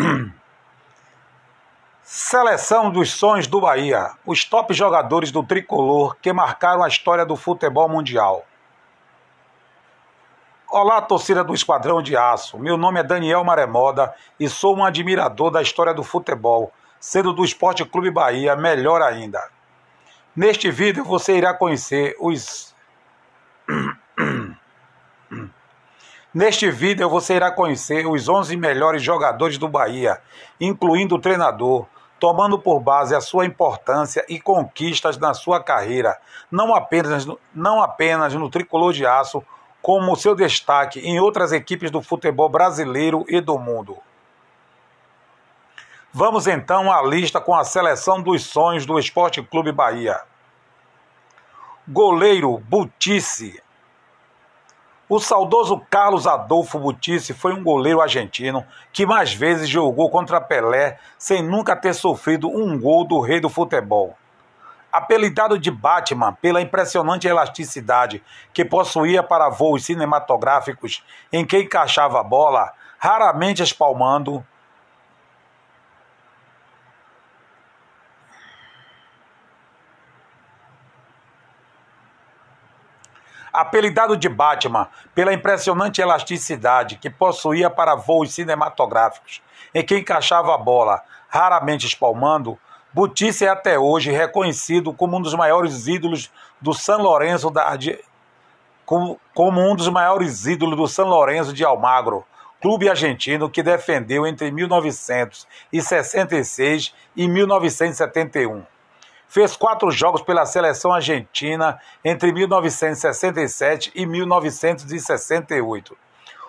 Seleção 2.02 2.90
dos 2.90 3.12
sonhos 3.12 3.46
do 3.46 3.60
Bahia. 3.60 4.10
Os 4.26 4.44
top 4.44 4.72
jogadores 4.74 5.30
do 5.30 5.42
tricolor 5.42 6.16
que 6.20 6.32
marcaram 6.32 6.82
a 6.82 6.88
história 6.88 7.24
do 7.24 7.36
futebol 7.36 7.88
mundial. 7.88 8.44
Olá, 10.68 11.00
torcida 11.02 11.42
do 11.42 11.54
Esquadrão 11.54 12.02
de 12.02 12.16
Aço. 12.16 12.58
Meu 12.58 12.76
nome 12.76 13.00
é 13.00 13.02
Daniel 13.02 13.44
Maremoda 13.44 14.14
e 14.38 14.48
sou 14.48 14.76
um 14.76 14.84
admirador 14.84 15.50
da 15.50 15.60
história 15.60 15.92
do 15.92 16.04
futebol, 16.04 16.72
sendo 16.98 17.32
do 17.32 17.44
Esporte 17.44 17.84
Clube 17.84 18.10
Bahia 18.10 18.54
melhor 18.54 19.02
ainda. 19.02 19.42
Neste 20.34 20.70
vídeo 20.70 21.04
você 21.04 21.36
irá 21.36 21.52
conhecer 21.52 22.16
os 22.20 22.74
Neste 26.32 26.70
vídeo 26.70 27.08
você 27.08 27.34
irá 27.34 27.50
conhecer 27.50 28.06
os 28.06 28.28
11 28.28 28.56
melhores 28.56 29.02
jogadores 29.02 29.58
do 29.58 29.66
Bahia, 29.66 30.20
incluindo 30.60 31.16
o 31.16 31.20
treinador, 31.20 31.86
tomando 32.20 32.56
por 32.56 32.78
base 32.78 33.16
a 33.16 33.20
sua 33.20 33.44
importância 33.44 34.24
e 34.28 34.38
conquistas 34.38 35.18
na 35.18 35.34
sua 35.34 35.60
carreira, 35.60 36.16
não 36.48 36.72
apenas, 36.72 37.26
não 37.52 37.82
apenas 37.82 38.32
no 38.34 38.48
tricolor 38.48 38.92
de 38.92 39.04
aço, 39.04 39.42
como 39.82 40.14
seu 40.14 40.36
destaque 40.36 41.00
em 41.00 41.18
outras 41.18 41.50
equipes 41.50 41.90
do 41.90 42.00
futebol 42.00 42.48
brasileiro 42.48 43.24
e 43.26 43.40
do 43.40 43.58
mundo. 43.58 43.98
Vamos 46.12 46.46
então 46.46 46.92
à 46.92 47.02
lista 47.02 47.40
com 47.40 47.54
a 47.54 47.64
seleção 47.64 48.22
dos 48.22 48.44
sonhos 48.44 48.86
do 48.86 48.98
Esporte 48.98 49.42
Clube 49.42 49.72
Bahia. 49.72 50.20
Goleiro 51.88 52.58
Butice, 52.58 53.60
o 55.10 55.18
saudoso 55.18 55.82
Carlos 55.90 56.24
Adolfo 56.24 56.78
Butice 56.78 57.34
foi 57.34 57.52
um 57.52 57.64
goleiro 57.64 58.00
argentino 58.00 58.64
que 58.92 59.04
mais 59.04 59.34
vezes 59.34 59.68
jogou 59.68 60.08
contra 60.08 60.40
Pelé 60.40 60.98
sem 61.18 61.42
nunca 61.42 61.74
ter 61.74 61.94
sofrido 61.94 62.48
um 62.48 62.78
gol 62.78 63.04
do 63.04 63.18
rei 63.18 63.40
do 63.40 63.48
futebol. 63.48 64.16
Apelidado 64.92 65.58
de 65.58 65.68
Batman 65.68 66.38
pela 66.40 66.60
impressionante 66.60 67.26
elasticidade 67.26 68.22
que 68.52 68.64
possuía 68.64 69.20
para 69.20 69.48
voos 69.48 69.84
cinematográficos 69.84 71.04
em 71.32 71.44
que 71.44 71.58
encaixava 71.58 72.20
a 72.20 72.24
bola, 72.24 72.72
raramente 72.96 73.64
espalmando, 73.64 74.46
Apelidado 83.60 84.16
de 84.16 84.26
Batman 84.26 84.88
pela 85.14 85.34
impressionante 85.34 86.00
elasticidade 86.00 86.96
que 86.96 87.10
possuía 87.10 87.68
para 87.68 87.94
voos 87.94 88.32
cinematográficos, 88.32 89.42
em 89.74 89.84
que 89.84 89.98
encaixava 89.98 90.54
a 90.54 90.58
bola, 90.58 91.02
raramente 91.28 91.86
espalmando, 91.86 92.58
Butice 92.90 93.44
é 93.44 93.50
até 93.50 93.78
hoje 93.78 94.10
reconhecido 94.10 94.94
como 94.94 95.18
um 95.18 95.20
dos 95.20 95.34
maiores 95.34 95.86
ídolos 95.86 96.32
do 96.58 96.72
São 96.72 97.02
Lourenço 97.02 97.50
da, 97.50 97.76
de, 97.76 98.02
como, 98.86 99.20
como 99.34 99.60
um 99.60 99.76
dos 99.76 99.90
maiores 99.90 100.46
ídolos 100.46 100.78
do 100.78 100.88
São 100.88 101.06
Lourenço 101.06 101.52
de 101.52 101.62
Almagro, 101.62 102.24
clube 102.62 102.88
argentino 102.88 103.50
que 103.50 103.62
defendeu 103.62 104.26
entre 104.26 104.50
1966 104.50 106.94
e 107.14 107.28
1971 107.28 108.64
fez 109.30 109.56
quatro 109.56 109.90
jogos 109.92 110.20
pela 110.22 110.44
seleção 110.44 110.92
argentina 110.92 111.80
entre 112.04 112.32
1967 112.32 113.92
e 113.94 114.04
1968. 114.04 115.96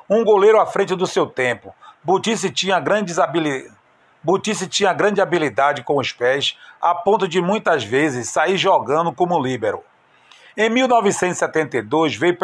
Um 0.10 0.26
goleiro 0.26 0.60
à 0.60 0.66
frente 0.66 0.96
do 0.96 1.06
seu 1.06 1.28
tempo, 1.28 1.74
Butice 2.04 2.50
tinha 2.50 2.80
grandes 2.80 3.20
habilidades. 3.20 3.80
Butice 4.24 4.68
tinha 4.68 4.94
grande 4.94 5.22
habilidade 5.22 5.84
com 5.84 5.98
os 5.98 6.12
pés, 6.12 6.56
a 6.80 6.94
ponto 6.94 7.28
de 7.28 7.42
muitas 7.42 7.84
vezes 7.84 8.30
sair 8.30 8.56
jogando 8.58 9.12
como 9.12 9.40
líbero. 9.40 9.84
Em 10.56 10.70
1972 10.70 12.16
veio 12.16 12.38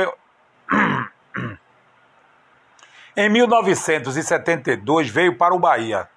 Em 3.16 3.30
1972 3.30 5.10
veio 5.10 5.36
para 5.36 5.54
o 5.54 5.60
Bahia 5.60 6.08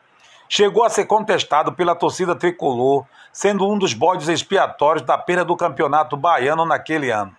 chegou 0.52 0.82
a 0.82 0.90
ser 0.90 1.06
contestado 1.06 1.72
pela 1.72 1.94
torcida 1.94 2.34
tricolor, 2.34 3.06
sendo 3.32 3.70
um 3.70 3.78
dos 3.78 3.94
bodes 3.94 4.26
expiatórios 4.26 5.06
da 5.06 5.16
pena 5.16 5.44
do 5.44 5.56
campeonato 5.56 6.16
baiano 6.16 6.66
naquele 6.66 7.08
ano. 7.08 7.34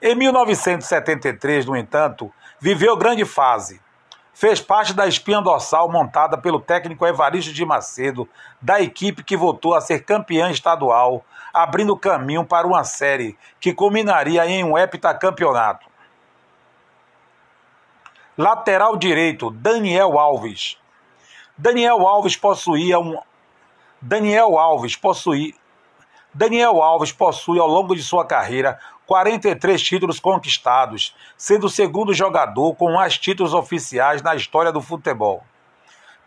Em 0.00 0.14
1973, 0.14 1.64
no 1.64 1.74
entanto, 1.74 2.30
viveu 2.60 2.94
grande 2.98 3.24
fase. 3.24 3.80
Fez 4.34 4.60
parte 4.60 4.92
da 4.92 5.06
espinha 5.06 5.40
dorsal 5.40 5.90
montada 5.90 6.36
pelo 6.36 6.60
técnico 6.60 7.06
Evaristo 7.06 7.50
de 7.50 7.64
Macedo, 7.64 8.28
da 8.60 8.78
equipe 8.78 9.24
que 9.24 9.34
voltou 9.34 9.74
a 9.74 9.80
ser 9.80 10.04
campeã 10.04 10.50
estadual, 10.50 11.24
abrindo 11.52 11.96
caminho 11.96 12.44
para 12.44 12.66
uma 12.66 12.84
série 12.84 13.38
que 13.58 13.72
culminaria 13.72 14.46
em 14.46 14.62
um 14.62 14.76
heptacampeonato. 14.76 15.86
Lateral 18.36 18.98
direito, 18.98 19.50
Daniel 19.50 20.18
Alves. 20.18 20.76
Daniel 21.60 22.06
Alves 22.06 22.36
possuía 22.36 23.00
um 23.00 23.18
Daniel 24.00 24.56
Alves 24.56 24.94
possui 24.94 25.56
Daniel 26.32 26.80
Alves 26.80 27.10
possui 27.10 27.58
ao 27.58 27.66
longo 27.66 27.96
de 27.96 28.02
sua 28.04 28.24
carreira 28.24 28.78
43 29.06 29.82
títulos 29.82 30.20
conquistados, 30.20 31.16
sendo 31.36 31.66
o 31.66 31.70
segundo 31.70 32.14
jogador 32.14 32.76
com 32.76 32.92
mais 32.92 33.18
títulos 33.18 33.54
oficiais 33.54 34.22
na 34.22 34.36
história 34.36 34.70
do 34.70 34.80
futebol. 34.80 35.42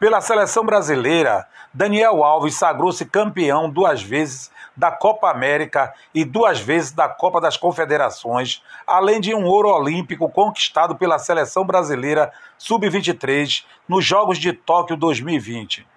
Pela 0.01 0.19
seleção 0.19 0.65
brasileira, 0.65 1.47
Daniel 1.71 2.23
Alves 2.23 2.55
sagrou-se 2.55 3.05
campeão 3.05 3.69
duas 3.69 4.01
vezes 4.01 4.49
da 4.75 4.89
Copa 4.89 5.29
América 5.29 5.93
e 6.11 6.25
duas 6.25 6.59
vezes 6.59 6.91
da 6.91 7.07
Copa 7.07 7.39
das 7.39 7.55
Confederações, 7.55 8.63
além 8.87 9.21
de 9.21 9.35
um 9.35 9.45
ouro 9.45 9.69
olímpico 9.69 10.27
conquistado 10.27 10.95
pela 10.95 11.19
seleção 11.19 11.63
brasileira 11.63 12.33
sub-23 12.57 13.63
nos 13.87 14.03
Jogos 14.03 14.39
de 14.39 14.51
Tóquio 14.53 14.97
2020. 14.97 15.87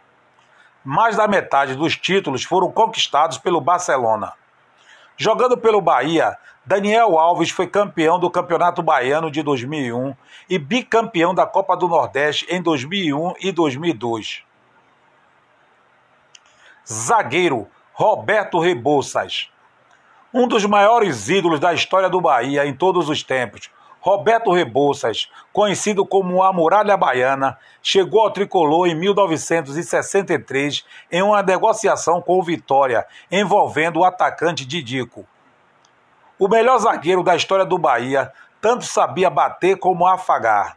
Mais 0.84 1.16
da 1.16 1.26
metade 1.26 1.74
dos 1.74 1.96
títulos 1.96 2.44
foram 2.44 2.70
conquistados 2.70 3.38
pelo 3.38 3.58
Barcelona. 3.58 4.34
Jogando 5.16 5.56
pelo 5.56 5.80
Bahia, 5.80 6.36
Daniel 6.66 7.18
Alves 7.18 7.50
foi 7.50 7.68
campeão 7.68 8.18
do 8.18 8.30
Campeonato 8.30 8.82
Baiano 8.82 9.30
de 9.30 9.42
2001 9.42 10.14
e 10.48 10.58
bicampeão 10.58 11.34
da 11.34 11.46
Copa 11.46 11.76
do 11.76 11.86
Nordeste 11.86 12.46
em 12.48 12.60
2001 12.60 13.34
e 13.40 13.52
2002. 13.52 14.42
Zagueiro 16.86 17.68
Roberto 17.92 18.58
Rebouças. 18.58 19.50
Um 20.32 20.48
dos 20.48 20.66
maiores 20.66 21.28
ídolos 21.28 21.60
da 21.60 21.72
história 21.72 22.10
do 22.10 22.20
Bahia 22.20 22.66
em 22.66 22.74
todos 22.74 23.08
os 23.08 23.22
tempos, 23.22 23.70
Roberto 24.04 24.52
Rebouças, 24.52 25.30
conhecido 25.50 26.04
como 26.04 26.42
a 26.42 26.52
Muralha 26.52 26.94
Baiana, 26.94 27.56
chegou 27.82 28.20
ao 28.20 28.30
tricolor 28.30 28.86
em 28.86 28.94
1963 28.94 30.84
em 31.10 31.22
uma 31.22 31.42
negociação 31.42 32.20
com 32.20 32.38
o 32.38 32.42
Vitória, 32.42 33.06
envolvendo 33.32 34.00
o 34.00 34.04
atacante 34.04 34.66
Didico. 34.66 35.26
O 36.38 36.46
melhor 36.46 36.76
zagueiro 36.76 37.22
da 37.22 37.34
história 37.34 37.64
do 37.64 37.78
Bahia 37.78 38.30
tanto 38.60 38.84
sabia 38.84 39.30
bater 39.30 39.78
como 39.78 40.06
afagar. 40.06 40.76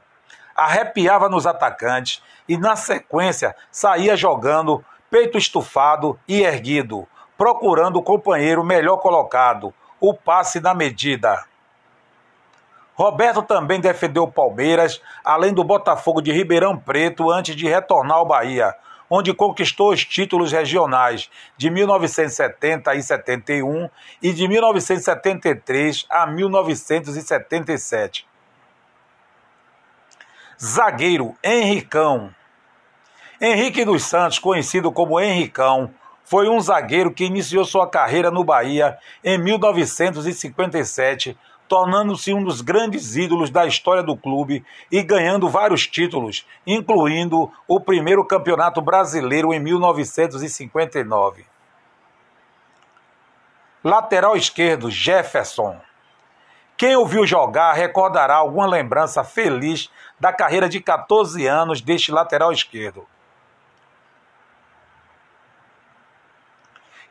Arrepiava 0.56 1.28
nos 1.28 1.46
atacantes 1.46 2.24
e, 2.48 2.58
na 2.58 2.78
sequência, 2.78 3.54
saía 3.70 4.16
jogando 4.16 4.82
peito 5.12 5.38
estufado 5.38 6.18
e 6.30 6.44
erguido, 6.44 7.06
procurando 7.38 7.98
o 7.98 8.04
companheiro 8.04 8.64
melhor 8.64 9.00
colocado, 9.00 9.74
o 10.00 10.14
passe 10.14 10.62
na 10.62 10.74
medida. 10.74 11.44
Roberto 12.98 13.42
também 13.44 13.80
defendeu 13.80 14.24
o 14.24 14.32
Palmeiras, 14.32 15.00
além 15.24 15.54
do 15.54 15.64
Botafogo 15.64 16.20
de 16.20 16.32
Ribeirão 16.32 16.76
Preto, 16.76 17.30
antes 17.30 17.56
de 17.56 17.68
retornar 17.68 18.18
ao 18.18 18.26
Bahia, 18.26 18.74
onde 19.08 19.36
conquistou 19.36 19.94
os 19.94 20.04
títulos 20.04 20.52
regionais 20.52 21.30
de 21.56 21.70
1970 21.70 22.96
e 22.96 23.04
71 23.04 23.88
e 24.20 24.34
de 24.34 24.48
1973 24.48 26.08
a 26.10 26.26
1977. 26.26 28.28
Zagueiro 30.60 31.36
Henricão. 31.44 32.34
Henrique 33.40 33.86
dos 33.86 34.06
Santos, 34.06 34.40
conhecido 34.40 34.92
como 34.92 35.20
Henricão, 35.20 35.94
foi 36.24 36.50
um 36.50 36.60
zagueiro 36.60 37.14
que 37.14 37.26
iniciou 37.26 37.64
sua 37.64 37.88
carreira 37.88 38.32
no 38.32 38.44
Bahia 38.44 38.98
em 39.24 39.38
1957 39.38 41.38
tornando-se 41.68 42.34
um 42.34 42.44
dos 42.44 42.62
grandes 42.62 43.16
ídolos 43.16 43.50
da 43.50 43.66
história 43.66 44.02
do 44.02 44.16
clube 44.16 44.66
e 44.92 45.02
ganhando 45.04 45.50
vários 45.50 45.86
títulos, 45.86 46.46
incluindo 46.66 47.52
o 47.68 47.80
primeiro 47.80 48.26
campeonato 48.26 48.82
brasileiro 48.82 49.54
em 49.54 49.60
1959. 49.60 51.46
Lateral 53.84 54.36
esquerdo, 54.36 54.90
Jefferson. 54.90 55.80
Quem 56.76 56.96
ouviu 56.96 57.26
jogar 57.26 57.74
recordará 57.74 58.36
alguma 58.36 58.68
lembrança 58.68 59.24
feliz 59.24 59.90
da 60.20 60.32
carreira 60.32 60.70
de 60.70 60.80
14 60.80 61.46
anos 61.48 61.82
deste 61.82 62.12
lateral 62.12 62.52
esquerdo. 62.52 63.08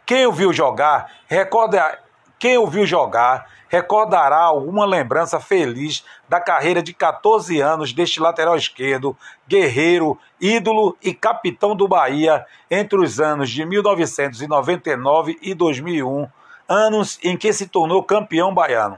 Quem 0.04 0.24
ouviu 0.24 0.52
jogar 0.52 1.10
recorda, 1.26 1.98
quem 2.38 2.56
ouviu 2.56 2.86
jogar 2.86 3.50
recordará 3.76 4.38
alguma 4.38 4.86
lembrança 4.86 5.38
feliz 5.38 6.02
da 6.28 6.40
carreira 6.40 6.82
de 6.82 6.94
14 6.94 7.60
anos 7.60 7.92
deste 7.92 8.20
lateral 8.20 8.56
esquerdo, 8.56 9.14
guerreiro, 9.46 10.18
ídolo 10.40 10.96
e 11.02 11.12
capitão 11.12 11.76
do 11.76 11.86
Bahia 11.86 12.46
entre 12.70 12.98
os 12.98 13.20
anos 13.20 13.50
de 13.50 13.64
1999 13.66 15.38
e 15.42 15.54
2001, 15.54 16.26
anos 16.66 17.18
em 17.22 17.36
que 17.36 17.52
se 17.52 17.66
tornou 17.66 18.02
campeão 18.02 18.54
baiano. 18.54 18.96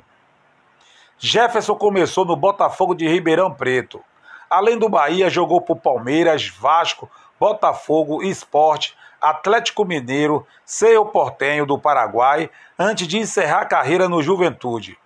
Jefferson 1.18 1.74
começou 1.74 2.24
no 2.24 2.36
Botafogo 2.36 2.94
de 2.94 3.08
Ribeirão 3.08 3.52
Preto. 3.52 4.00
Além 4.48 4.78
do 4.78 4.88
Bahia, 4.88 5.28
jogou 5.28 5.60
por 5.60 5.76
Palmeiras, 5.76 6.48
Vasco, 6.48 7.10
Botafogo, 7.38 8.22
Esporte, 8.22 8.96
Atlético 9.20 9.84
Mineiro, 9.84 10.46
Cerro 10.64 11.04
Portenho 11.06 11.66
do 11.66 11.76
Paraguai, 11.78 12.48
antes 12.78 13.08
de 13.08 13.18
encerrar 13.18 13.62
a 13.62 13.66
carreira 13.66 14.08
no 14.08 14.22
Juventude. 14.22 14.96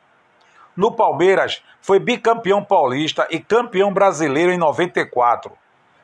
No 0.77 0.93
Palmeiras, 0.93 1.65
foi 1.81 1.99
bicampeão 1.99 2.63
paulista 2.65 3.27
e 3.31 3.41
campeão 3.41 3.93
brasileiro 3.93 4.53
em 4.53 4.59
94. 4.59 5.51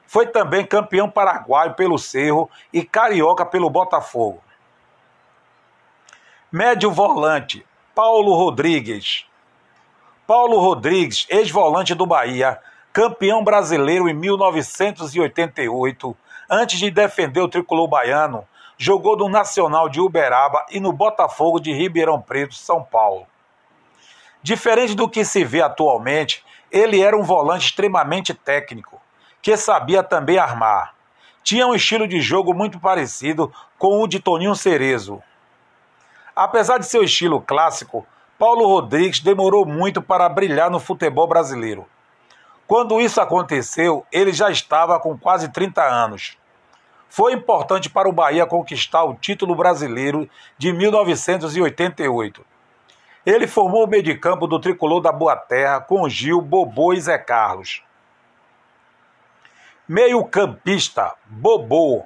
Foi 0.07 0.27
também 0.27 0.67
campeão 0.67 1.09
paraguaio 1.09 1.75
pelo 1.75 1.97
Cerro 1.99 2.51
e 2.73 2.83
carioca 2.83 3.47
pelo 3.47 3.71
Botafogo. 3.71 4.43
Médio 6.51 6.91
volante, 6.91 7.65
Paulo 7.95 8.35
Rodrigues. 8.35 9.27
Paulo 10.27 10.59
Rodrigues, 10.59 11.27
ex-volante 11.29 11.95
do 11.95 12.07
Bahia, 12.07 12.59
campeão 12.93 13.45
brasileiro 13.45 14.09
em 14.09 14.15
1988, 14.15 16.17
antes 16.49 16.79
de 16.79 16.91
defender 16.91 17.41
o 17.41 17.49
tricolor 17.49 17.89
baiano, 17.89 18.47
jogou 18.77 19.17
no 19.17 19.29
Nacional 19.29 19.89
de 19.89 20.01
Uberaba 20.01 20.65
e 20.71 20.81
no 20.81 20.93
Botafogo 20.93 21.59
de 21.59 21.73
Ribeirão 21.73 22.21
Preto, 22.21 22.55
São 22.55 22.83
Paulo. 22.83 23.27
Diferente 24.43 24.95
do 24.95 25.09
que 25.09 25.25
se 25.25 25.45
vê 25.45 25.61
atualmente, 25.61 26.45
ele 26.71 27.01
era 27.03 27.17
um 27.17 27.23
volante 27.23 27.67
extremamente 27.67 28.33
técnico, 28.33 29.01
que 29.43 29.57
sabia 29.57 30.03
também 30.03 30.39
armar. 30.39 30.95
Tinha 31.43 31.67
um 31.67 31.75
estilo 31.75 32.07
de 32.07 32.21
jogo 32.21 32.55
muito 32.55 32.79
parecido 32.79 33.53
com 33.79 34.03
o 34.03 34.07
de 34.07 34.21
Toninho 34.21 34.55
Cerezo. 34.55 35.23
Apesar 36.37 36.79
de 36.79 36.87
seu 36.87 37.03
estilo 37.03 37.41
clássico, 37.41 38.07
Paulo 38.39 38.67
Rodrigues 38.67 39.19
demorou 39.19 39.67
muito 39.67 40.01
para 40.01 40.29
brilhar 40.29 40.71
no 40.71 40.79
futebol 40.79 41.27
brasileiro. 41.27 41.87
Quando 42.69 43.01
isso 43.01 43.19
aconteceu, 43.19 44.07
ele 44.13 44.31
já 44.31 44.51
estava 44.51 45.01
com 45.01 45.17
quase 45.17 45.49
30 45.49 45.83
anos. 45.83 46.37
Foi 47.09 47.33
importante 47.33 47.89
para 47.89 48.07
o 48.07 48.13
Bahia 48.13 48.45
conquistar 48.45 49.05
o 49.05 49.15
título 49.15 49.55
brasileiro 49.55 50.29
de 50.59 50.71
1988. 50.71 52.45
Ele 53.25 53.47
formou 53.47 53.85
o 53.85 53.87
meio 53.87 54.03
de 54.03 54.15
campo 54.19 54.47
do 54.47 54.61
tricolor 54.61 55.01
da 55.01 55.11
Boa 55.11 55.35
Terra 55.35 55.81
com 55.81 56.07
Gil, 56.11 56.43
Bobô 56.43 56.93
e 56.93 57.01
Zé 57.01 57.17
Carlos. 57.17 57.83
Meio-campista, 59.89 61.15
Bobô. 61.25 62.05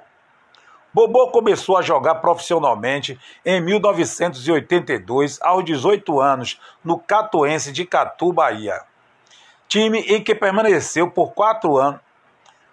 Bobô 0.93 1.27
começou 1.27 1.75
a 1.75 1.81
jogar 1.81 2.15
profissionalmente 2.15 3.19
em 3.43 3.59
1982, 3.59 5.41
aos 5.41 5.65
18 5.65 6.21
anos, 6.21 6.57
no 6.81 6.97
Catuense 6.97 7.73
de 7.73 7.83
Catu, 7.83 8.31
Bahia 8.31 8.81
time 9.73 10.01
em 10.01 10.23
que 10.23 10.35
permaneceu 10.35 11.09
por 11.09 11.33
quatro 11.33 11.77
anos. 11.77 11.99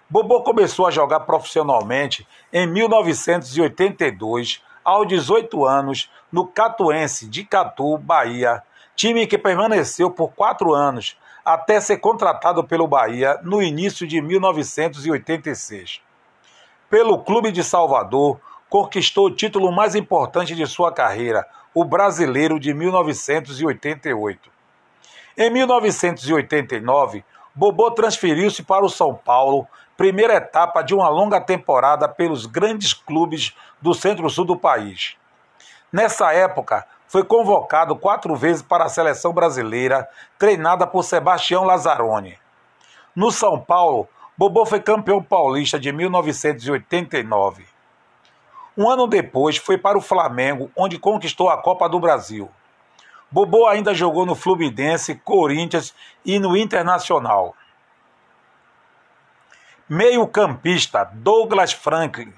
Bobô 0.06 0.42
começou 0.42 0.86
a 0.86 0.90
jogar 0.90 1.20
profissionalmente 1.20 2.28
em 2.52 2.66
1982, 2.66 4.62
aos 4.84 5.08
18 5.08 5.64
anos, 5.64 6.10
no 6.30 6.46
Catuense 6.46 7.26
de 7.26 7.42
Catu, 7.42 7.96
Bahia, 7.96 8.62
time 8.94 9.26
que 9.26 9.38
permaneceu 9.38 10.10
por 10.10 10.34
quatro 10.34 10.74
anos, 10.74 11.16
até 11.42 11.80
ser 11.80 11.96
contratado 11.96 12.62
pelo 12.64 12.86
Bahia 12.86 13.40
no 13.42 13.62
início 13.62 14.06
de 14.06 14.20
1986. 14.20 16.02
Pelo 16.90 17.20
Clube 17.20 17.50
de 17.50 17.64
Salvador, 17.64 18.38
conquistou 18.68 19.28
o 19.28 19.34
título 19.34 19.72
mais 19.72 19.94
importante 19.94 20.54
de 20.54 20.66
sua 20.66 20.92
carreira, 20.92 21.48
o 21.72 21.82
Brasileiro 21.82 22.60
de 22.60 22.74
1988. 22.74 24.59
Em 25.42 25.48
1989, 25.48 27.24
Bobô 27.54 27.90
transferiu-se 27.90 28.62
para 28.62 28.84
o 28.84 28.90
São 28.90 29.14
Paulo, 29.14 29.66
primeira 29.96 30.34
etapa 30.34 30.82
de 30.82 30.94
uma 30.94 31.08
longa 31.08 31.40
temporada 31.40 32.06
pelos 32.06 32.44
grandes 32.44 32.92
clubes 32.92 33.56
do 33.80 33.94
centro-sul 33.94 34.44
do 34.44 34.54
país. 34.54 35.16
Nessa 35.90 36.30
época, 36.34 36.86
foi 37.08 37.24
convocado 37.24 37.96
quatro 37.96 38.36
vezes 38.36 38.60
para 38.60 38.84
a 38.84 38.88
seleção 38.90 39.32
brasileira, 39.32 40.06
treinada 40.38 40.86
por 40.86 41.04
Sebastião 41.04 41.64
Lazzaroni. 41.64 42.36
No 43.16 43.30
São 43.30 43.58
Paulo, 43.58 44.06
Bobô 44.36 44.66
foi 44.66 44.80
campeão 44.80 45.22
paulista 45.22 45.80
de 45.80 45.90
1989. 45.90 47.64
Um 48.76 48.90
ano 48.90 49.06
depois, 49.06 49.56
foi 49.56 49.78
para 49.78 49.96
o 49.96 50.02
Flamengo, 50.02 50.70
onde 50.76 50.98
conquistou 50.98 51.48
a 51.48 51.56
Copa 51.56 51.88
do 51.88 51.98
Brasil. 51.98 52.50
Bobô 53.30 53.66
ainda 53.66 53.94
jogou 53.94 54.26
no 54.26 54.34
Fluminense, 54.34 55.14
Corinthians 55.14 55.94
e 56.24 56.38
no 56.38 56.56
Internacional. 56.56 57.54
Meio-campista 59.88 61.04
Douglas 61.12 61.72
Franklin 61.72 62.32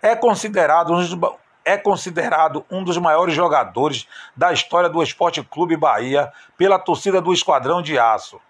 é 0.00 0.16
considerado, 0.16 0.92
um 0.92 1.32
é 1.64 1.76
considerado 1.76 2.64
um 2.68 2.82
dos 2.82 2.98
maiores 2.98 3.34
jogadores 3.34 4.08
da 4.36 4.52
história 4.52 4.88
do 4.88 5.02
Esporte 5.02 5.42
Clube 5.44 5.76
Bahia 5.76 6.32
pela 6.56 6.78
torcida 6.78 7.20
do 7.20 7.32
Esquadrão 7.32 7.80
de 7.80 7.98
Aço. 7.98 8.40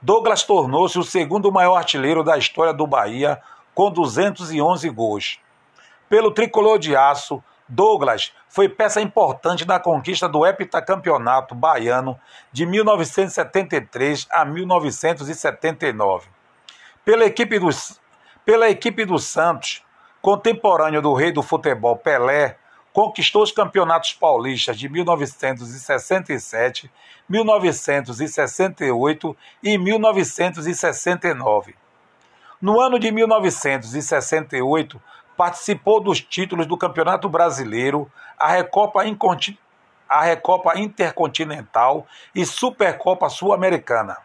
Douglas 0.00 0.44
tornou-se 0.44 0.98
o 0.98 1.02
segundo 1.02 1.52
maior 1.52 1.76
artilheiro 1.76 2.24
da 2.24 2.38
história 2.38 2.72
do 2.72 2.86
Bahia, 2.86 3.40
com 3.74 3.90
211 3.90 4.88
gols. 4.90 5.38
Pelo 6.08 6.30
tricolor 6.30 6.78
de 6.78 6.96
aço, 6.96 7.42
Douglas 7.70 8.32
foi 8.48 8.68
peça 8.68 9.00
importante 9.00 9.64
na 9.64 9.78
conquista 9.78 10.28
do 10.28 10.44
heptacampeonato 10.44 11.54
baiano 11.54 12.18
de 12.50 12.66
1973 12.66 14.26
a 14.28 14.44
1979. 14.44 16.26
Pela 17.04 17.24
equipe, 17.24 17.60
dos, 17.60 18.00
pela 18.44 18.68
equipe 18.68 19.04
do 19.04 19.20
Santos, 19.20 19.84
contemporâneo 20.20 21.00
do 21.00 21.14
rei 21.14 21.30
do 21.30 21.44
futebol 21.44 21.96
Pelé, 21.96 22.56
conquistou 22.92 23.44
os 23.44 23.52
campeonatos 23.52 24.14
paulistas 24.14 24.76
de 24.76 24.88
1967, 24.88 26.90
1968 27.28 29.36
e 29.62 29.78
1969. 29.78 31.76
No 32.60 32.80
ano 32.80 32.98
de 32.98 33.12
1968, 33.12 35.00
participou 35.40 36.00
dos 36.02 36.20
títulos 36.20 36.66
do 36.66 36.76
Campeonato 36.76 37.26
Brasileiro, 37.26 38.12
a 38.38 38.48
Recopa, 38.48 39.00
a 40.06 40.20
Recopa 40.20 40.78
Intercontinental 40.78 42.06
e 42.34 42.44
Supercopa 42.44 43.30
Sul-Americana. 43.30 44.18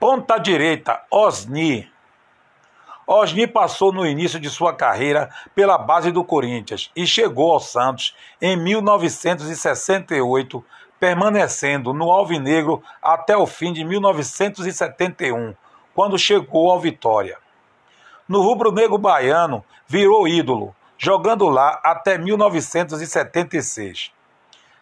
Ponta 0.00 0.38
direita, 0.38 1.02
Osni. 1.10 1.92
Osni 3.06 3.46
passou 3.46 3.92
no 3.92 4.06
início 4.06 4.40
de 4.40 4.48
sua 4.48 4.72
carreira 4.72 5.28
pela 5.54 5.76
base 5.76 6.10
do 6.10 6.24
Corinthians 6.24 6.90
e 6.96 7.06
chegou 7.06 7.52
ao 7.52 7.60
Santos 7.60 8.16
em 8.40 8.56
1968, 8.56 10.64
permanecendo 10.98 11.92
no 11.92 12.10
Alvinegro 12.10 12.82
até 13.02 13.36
o 13.36 13.46
fim 13.46 13.74
de 13.74 13.84
1971, 13.84 15.54
quando 15.94 16.18
chegou 16.18 16.70
ao 16.70 16.80
Vitória 16.80 17.43
no 18.28 18.40
rubro-negro 18.40 18.98
baiano, 18.98 19.64
virou 19.86 20.26
ídolo, 20.26 20.74
jogando 20.96 21.48
lá 21.48 21.80
até 21.82 22.16
1976. 22.16 24.12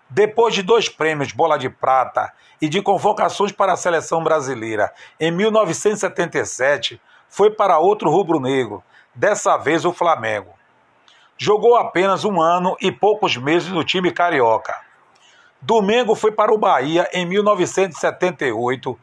Depois 0.09 0.55
de 0.55 0.63
dois 0.63 0.89
prêmios 0.89 1.33
Bola 1.33 1.59
de 1.59 1.69
Prata 1.71 2.33
e 2.61 2.69
de 2.69 2.83
convocações 2.83 3.51
para 3.51 3.73
a 3.73 3.77
seleção 3.77 4.23
brasileira 4.23 4.93
em 5.19 5.31
1977, 5.31 7.01
foi 7.29 7.51
para 7.51 7.79
outro 7.79 8.11
rubro-negro, 8.11 8.85
dessa 9.15 9.57
vez 9.57 9.85
o 9.85 9.93
Flamengo. 9.93 10.51
Jogou 11.39 11.77
apenas 11.77 12.25
um 12.25 12.41
ano 12.41 12.77
e 12.81 12.93
poucos 12.93 13.37
meses 13.37 13.71
no 13.71 13.83
time 13.83 14.13
carioca. 14.13 14.77
Domingo 15.61 16.15
foi 16.15 16.31
para 16.31 16.53
o 16.53 16.59
Bahia 16.59 17.09
em 17.13 17.25
1978, 17.25 18.99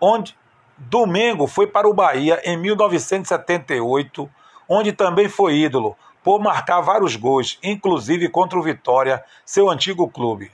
onde 0.00 0.36
Domingo 0.82 1.46
foi 1.46 1.66
para 1.66 1.86
o 1.86 1.92
Bahia 1.92 2.40
em 2.42 2.56
1978, 2.56 4.28
onde 4.66 4.92
também 4.92 5.28
foi 5.28 5.56
ídolo, 5.56 5.94
por 6.24 6.40
marcar 6.40 6.80
vários 6.80 7.16
gols, 7.16 7.58
inclusive 7.62 8.28
contra 8.30 8.58
o 8.58 8.62
Vitória, 8.62 9.22
seu 9.44 9.68
antigo 9.68 10.08
clube. 10.08 10.50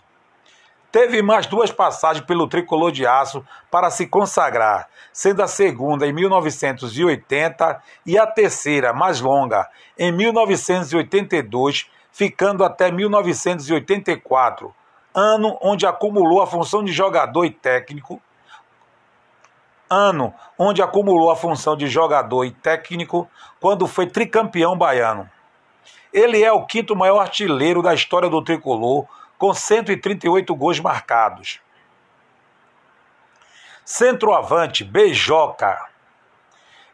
Teve 0.91 1.23
mais 1.23 1.47
duas 1.47 1.71
passagens 1.71 2.25
pelo 2.27 2.49
tricolor 2.49 2.91
de 2.91 3.07
aço 3.07 3.47
para 3.71 3.89
se 3.89 4.07
consagrar, 4.07 4.89
sendo 5.13 5.43
a 5.43 5.47
segunda 5.47 6.07
em 6.07 6.13
1980 6.13 7.83
e 8.05 8.19
a 8.19 8.27
terceira, 8.27 8.93
mais 8.93 9.21
longa, 9.21 9.69
em 9.97 10.11
1982, 10.11 11.89
ficando 12.11 12.65
até 12.65 12.91
1984, 12.91 14.75
ano 15.15 15.57
onde 15.63 15.87
acumulou 15.87 16.43
a 16.43 16.47
função 16.47 16.83
de 16.83 16.93
jogador 16.93 17.45
e 17.45 17.51
técnico. 17.51 18.21
Ano 19.89 20.35
onde 20.59 20.83
acumulou 20.83 21.31
a 21.31 21.37
função 21.37 21.77
de 21.77 21.87
jogador 21.87 22.45
e 22.45 22.51
técnico 22.51 23.31
quando 23.61 23.87
foi 23.87 24.07
tricampeão 24.07 24.77
baiano. 24.77 25.31
Ele 26.13 26.43
é 26.43 26.51
o 26.51 26.67
quinto 26.67 26.97
maior 26.97 27.21
artilheiro 27.21 27.83
da 27.83 27.95
história 27.95 28.29
do 28.29 28.43
tricolor, 28.43 29.07
com 29.39 29.53
138 29.53 30.55
gols 30.55 30.81
marcados. 30.81 31.61
Centroavante, 33.85 34.83
Beijoca. 34.83 35.79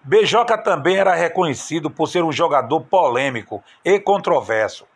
Beijoca 0.03 0.59
também 0.59 0.97
era 0.97 1.15
reconhecido 1.15 1.89
por 1.89 2.09
ser 2.09 2.25
um 2.25 2.33
jogador 2.33 2.81
polêmico 2.81 3.63
e 3.85 4.01
controverso. 4.01 4.89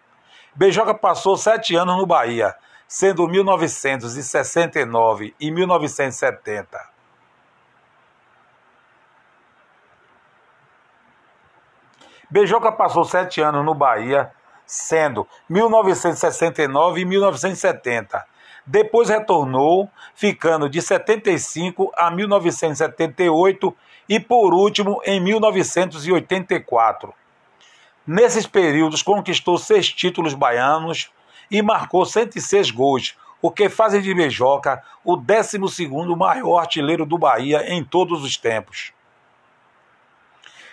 Beijoca 0.54 0.92
passou 0.92 1.36
sete 1.36 1.76
anos 1.76 1.96
no 1.96 2.04
Bahia, 2.04 2.54
sendo 2.88 3.28
1969 3.28 5.34
e 5.38 5.50
1970. 5.50 6.95
Beijoca 12.28 12.72
passou 12.72 13.04
sete 13.04 13.40
anos 13.40 13.64
no 13.64 13.72
Bahia, 13.72 14.32
sendo 14.66 15.26
1969 15.48 17.00
e 17.00 17.04
1970. 17.04 18.24
Depois 18.66 19.08
retornou, 19.08 19.88
ficando 20.12 20.68
de 20.68 20.82
75 20.82 21.92
a 21.96 22.10
1978 22.10 23.76
e, 24.08 24.18
por 24.18 24.52
último, 24.52 25.00
em 25.04 25.20
1984. 25.20 27.14
Nesses 28.04 28.44
períodos, 28.44 29.04
conquistou 29.04 29.56
seis 29.56 29.88
títulos 29.88 30.34
baianos 30.34 31.12
e 31.48 31.62
marcou 31.62 32.04
106 32.04 32.72
gols, 32.72 33.16
o 33.40 33.52
que 33.52 33.68
faz 33.68 33.92
de 34.02 34.14
Beijoca 34.14 34.82
o 35.04 35.16
12 35.16 35.58
maior 36.16 36.58
artilheiro 36.58 37.06
do 37.06 37.16
Bahia 37.16 37.72
em 37.72 37.84
todos 37.84 38.24
os 38.24 38.36
tempos. 38.36 38.92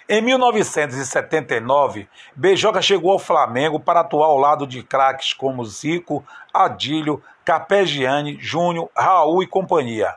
Em 0.07 0.22
1979, 0.22 2.10
Beijoca 2.36 2.81
chegou 2.81 3.12
ao 3.13 3.19
Flamengo 3.19 3.79
para 3.79 4.01
atuar 4.01 4.27
ao 4.27 4.38
lado 4.38 4.67
de 4.67 4.83
craques 4.83 5.31
como 5.31 5.65
Zico, 5.65 6.25
Adílio, 6.53 7.24
Carpegiani, 7.45 8.38
Júnior, 8.38 8.89
Raul 8.95 9.41
e 9.41 9.48
companhia. 9.48 10.15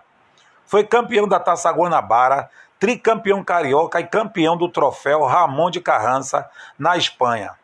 Foi 0.64 0.83
campeão 0.83 1.28
da 1.28 1.38
Taça 1.38 1.71
Guanabara, 1.71 2.50
tricampeão 2.81 3.45
carioca 3.45 4.00
e 4.00 4.07
campeão 4.07 4.57
do 4.57 4.69
troféu 4.69 5.25
Ramon 5.25 5.71
de 5.71 5.81
Carrança 5.81 6.50
na 6.76 6.97
Espanha. 6.97 7.55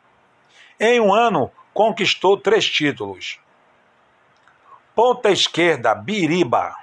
Em 0.79 1.01
um 1.01 1.13
ano, 1.13 1.51
conquistou 1.75 2.37
três 2.37 2.71
títulos. 2.71 3.41
Ponta 4.95 5.31
esquerda, 5.31 5.93
Biriba. 5.93 6.77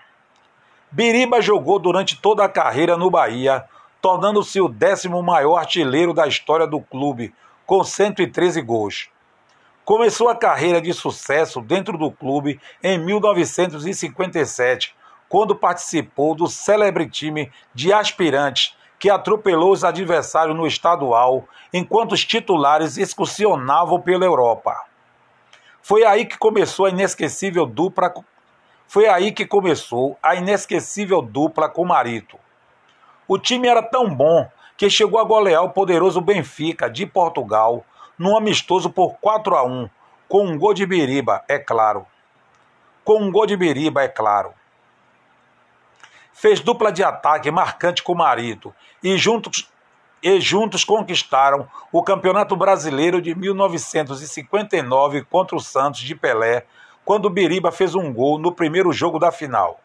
Biriba 0.91 1.41
jogou 1.41 1.79
durante 1.79 2.19
toda 2.19 2.43
a 2.43 2.49
carreira 2.49 2.97
no 2.97 3.09
Bahia, 3.09 3.65
tornando-se 4.01 4.61
o 4.61 4.67
décimo 4.67 5.21
maior 5.21 5.57
artilheiro 5.57 6.13
da 6.13 6.27
história 6.27 6.65
do 6.65 6.79
clube, 6.79 7.33
com 7.65 7.83
113 7.83 8.61
gols. 8.61 9.09
Começou 9.85 10.29
a 10.29 10.35
carreira 10.35 10.81
de 10.81 10.93
sucesso 10.93 11.61
dentro 11.61 11.97
do 11.97 12.11
clube 12.11 12.59
em 12.83 12.97
1957, 12.97 14.95
quando 15.27 15.55
participou 15.55 16.35
do 16.35 16.47
célebre 16.47 17.09
time 17.09 17.51
de 17.73 17.91
aspirantes 17.91 18.75
que 18.97 19.09
atropelou 19.09 19.71
os 19.71 19.83
adversários 19.83 20.55
no 20.55 20.67
estadual, 20.67 21.45
enquanto 21.73 22.11
os 22.13 22.25
titulares 22.25 22.97
excursionavam 22.97 24.01
pela 24.01 24.25
Europa. 24.25 24.75
Foi 25.81 26.03
aí 26.03 26.25
que 26.25 26.37
começou 26.37 26.85
a 26.85 26.89
inesquecível 26.89 27.65
dupla 27.65 28.13
foi 28.89 29.07
aí 29.07 29.31
que 29.31 29.45
começou 29.45 30.17
a 30.21 30.33
inesquecível 30.33 31.21
dupla 31.21 31.69
com 31.69 31.85
Marito. 31.85 32.39
O 33.29 33.37
time 33.37 33.67
era 33.67 33.83
tão 33.83 34.09
bom 34.09 34.49
que 34.75 34.89
chegou 34.89 35.19
a 35.19 35.23
golear 35.23 35.63
o 35.63 35.69
poderoso 35.69 36.19
Benfica 36.19 36.89
de 36.89 37.05
Portugal 37.05 37.85
num 38.17 38.35
amistoso 38.35 38.89
por 38.89 39.19
4 39.21 39.55
a 39.55 39.63
1, 39.63 39.87
com 40.27 40.47
um 40.47 40.57
gol 40.57 40.73
de 40.73 40.83
Biriba, 40.83 41.43
é 41.47 41.59
claro. 41.59 42.07
Com 43.05 43.21
um 43.21 43.31
gol 43.31 43.45
de 43.45 43.55
Biriba, 43.55 44.01
é 44.01 44.07
claro. 44.07 44.51
Fez 46.33 46.59
dupla 46.59 46.91
de 46.91 47.03
ataque 47.03 47.51
marcante 47.51 48.01
com 48.01 48.13
o 48.13 48.17
marido 48.17 48.73
e 49.03 49.15
juntos, 49.15 49.69
e 50.23 50.41
juntos 50.41 50.83
conquistaram 50.83 51.69
o 51.91 52.01
Campeonato 52.01 52.55
Brasileiro 52.55 53.21
de 53.21 53.35
1959 53.35 55.23
contra 55.25 55.55
o 55.55 55.59
Santos 55.59 56.01
de 56.01 56.15
Pelé, 56.15 56.65
quando 57.05 57.25
o 57.25 57.29
Biriba 57.29 57.71
fez 57.71 57.93
um 57.93 58.11
gol 58.11 58.39
no 58.39 58.51
primeiro 58.51 58.91
jogo 58.91 59.19
da 59.19 59.31
final. 59.31 59.79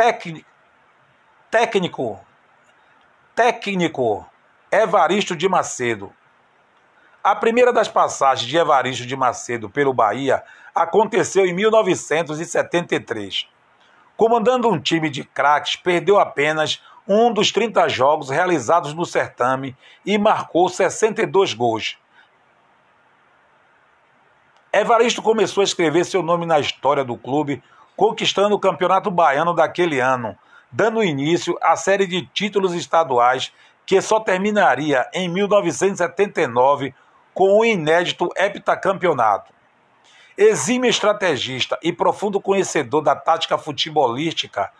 Técnico, 0.00 0.46
técnico, 1.50 2.20
técnico 3.34 4.26
Evaristo 4.72 5.36
de 5.36 5.46
Macedo. 5.46 6.10
A 7.22 7.36
primeira 7.36 7.70
das 7.70 7.86
passagens 7.86 8.48
de 8.48 8.56
Evaristo 8.56 9.04
de 9.04 9.14
Macedo 9.14 9.68
pelo 9.68 9.92
Bahia 9.92 10.42
aconteceu 10.74 11.44
em 11.44 11.52
1973. 11.52 13.46
Comandando 14.16 14.70
um 14.70 14.80
time 14.80 15.10
de 15.10 15.22
craques, 15.22 15.76
perdeu 15.76 16.18
apenas 16.18 16.82
um 17.06 17.30
dos 17.30 17.52
30 17.52 17.86
jogos 17.90 18.30
realizados 18.30 18.94
no 18.94 19.04
certame 19.04 19.76
e 20.06 20.16
marcou 20.16 20.70
62 20.70 21.52
gols. 21.52 21.98
Evaristo 24.72 25.20
começou 25.20 25.60
a 25.60 25.64
escrever 25.64 26.06
seu 26.06 26.22
nome 26.22 26.46
na 26.46 26.58
história 26.58 27.04
do 27.04 27.18
clube 27.18 27.62
conquistando 28.00 28.54
o 28.54 28.58
Campeonato 28.58 29.10
Baiano 29.10 29.52
daquele 29.52 30.00
ano, 30.00 30.34
dando 30.72 31.04
início 31.04 31.58
à 31.60 31.76
série 31.76 32.06
de 32.06 32.24
títulos 32.28 32.72
estaduais 32.72 33.52
que 33.84 34.00
só 34.00 34.18
terminaria 34.18 35.06
em 35.12 35.28
1979 35.28 36.94
com 37.34 37.58
o 37.58 37.62
inédito 37.62 38.30
heptacampeonato. 38.38 39.52
Exímio 40.34 40.88
estrategista 40.88 41.78
e 41.82 41.92
profundo 41.92 42.40
conhecedor 42.40 43.02
da 43.02 43.14
tática 43.14 43.58
futebolística, 43.58 44.72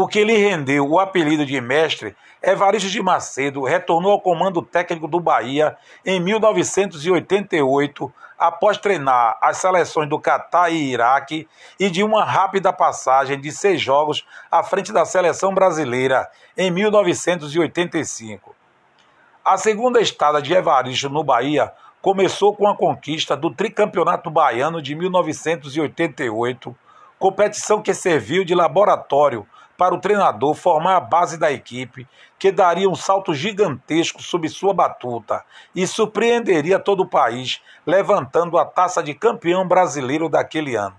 o 0.00 0.08
que 0.08 0.24
lhe 0.24 0.34
rendeu 0.34 0.88
o 0.88 0.98
apelido 0.98 1.44
de 1.44 1.60
mestre, 1.60 2.16
Evaristo 2.42 2.88
de 2.88 3.02
Macedo 3.02 3.64
retornou 3.64 4.12
ao 4.12 4.20
comando 4.20 4.62
técnico 4.62 5.06
do 5.06 5.20
Bahia 5.20 5.76
em 6.06 6.18
1988, 6.18 8.10
após 8.38 8.78
treinar 8.78 9.36
as 9.42 9.58
seleções 9.58 10.08
do 10.08 10.18
Catar 10.18 10.70
e 10.70 10.90
Iraque 10.90 11.46
e 11.78 11.90
de 11.90 12.02
uma 12.02 12.24
rápida 12.24 12.72
passagem 12.72 13.38
de 13.38 13.52
seis 13.52 13.78
jogos 13.78 14.26
à 14.50 14.62
frente 14.62 14.90
da 14.90 15.04
seleção 15.04 15.52
brasileira 15.52 16.30
em 16.56 16.70
1985. 16.70 18.56
A 19.44 19.58
segunda 19.58 20.00
estada 20.00 20.40
de 20.40 20.54
Evaristo 20.54 21.10
no 21.10 21.22
Bahia 21.22 21.70
começou 22.00 22.56
com 22.56 22.66
a 22.66 22.74
conquista 22.74 23.36
do 23.36 23.50
tricampeonato 23.50 24.30
baiano 24.30 24.80
de 24.80 24.94
1988, 24.94 26.74
competição 27.18 27.82
que 27.82 27.92
serviu 27.92 28.46
de 28.46 28.54
laboratório 28.54 29.46
para 29.80 29.94
o 29.94 29.98
treinador 29.98 30.52
formar 30.52 30.96
a 30.96 31.00
base 31.00 31.38
da 31.38 31.50
equipe, 31.50 32.06
que 32.38 32.52
daria 32.52 32.86
um 32.86 32.94
salto 32.94 33.32
gigantesco 33.32 34.22
sob 34.22 34.46
sua 34.46 34.74
batuta 34.74 35.42
e 35.74 35.86
surpreenderia 35.86 36.78
todo 36.78 37.00
o 37.00 37.08
país, 37.08 37.62
levantando 37.86 38.58
a 38.58 38.66
taça 38.66 39.02
de 39.02 39.14
campeão 39.14 39.66
brasileiro 39.66 40.28
daquele 40.28 40.76
ano. 40.76 40.94